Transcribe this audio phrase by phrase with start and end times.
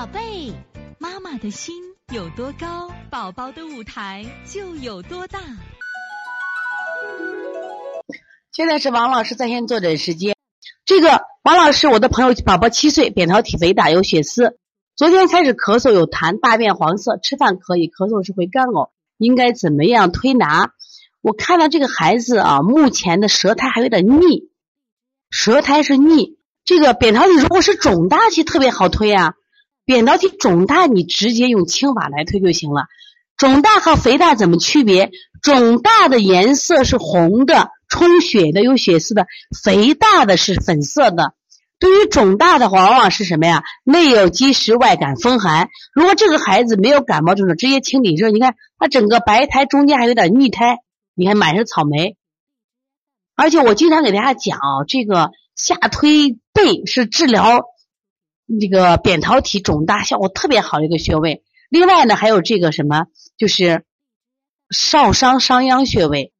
[0.00, 0.50] 宝贝，
[0.98, 1.74] 妈妈的心
[2.10, 5.38] 有多高，宝宝的舞台就有多大。
[8.50, 10.34] 现在是王老师在线坐诊时间。
[10.86, 14.56] 这个王老师，我的朋友宝宝七岁，扁桃体肥大，有血丝，
[14.96, 20.72] 昨天开始咳嗽有痰，大便黄色，吃饭可以，咳嗽是会干呕，应该怎么样推拿？
[21.20, 24.48] 我看到这个孩子啊，目前的舌苔还有点腻，
[25.28, 26.38] 舌苔是腻。
[26.64, 29.34] 这个扁桃体如果是肿大，其实特别好推啊。
[29.84, 32.84] 扁桃体肿大，你直接用清法来推就行了。
[33.36, 35.10] 肿大和肥大怎么区别？
[35.42, 39.24] 肿大的颜色是红的，充血的，有血丝的；
[39.64, 41.34] 肥大的是粉色的。
[41.78, 43.62] 对于肿大的话，往往是什么呀？
[43.82, 45.70] 内有积食，外感风寒。
[45.94, 50.80] 如果这个孩子没有感冒症状，直接清理热，你看他整个白苔中间还有点腻苔，
[51.14, 52.16] 你看满是草莓。
[53.34, 57.64] 而且我经常给大家讲，这个下推背是治疗。
[58.58, 63.04] 这个扁桃体肿大效果特别好的一个穴位，另外呢还有这个什么，
[63.36, 63.84] 就是
[64.70, 66.32] 少商商鞅穴位，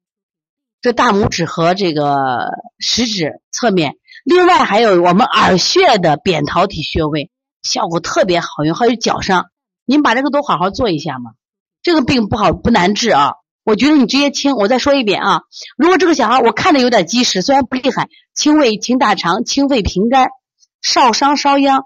[0.81, 3.95] 这大拇指和这个食指侧面，
[4.25, 7.29] 另外还有我们耳穴的扁桃体穴位，
[7.61, 9.45] 效果特别好用，还有脚上，
[9.85, 11.31] 您把这个都好好做一下嘛。
[11.81, 14.55] 这个病不好不难治啊，我觉得你直接清。
[14.55, 15.41] 我再说一遍啊，
[15.77, 20.29] 如果这个小孩我看着有点积食，虽然不厉害，清胃清大肠清肺平肝，
[20.81, 21.85] 少商商阳。